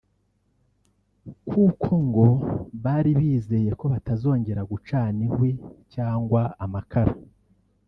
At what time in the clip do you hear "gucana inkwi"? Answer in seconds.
4.71-5.51